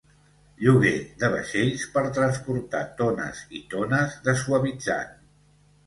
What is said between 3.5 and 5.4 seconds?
i tones de suavitzant.